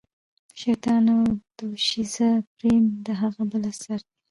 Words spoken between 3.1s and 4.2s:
هغه بل اثر دی.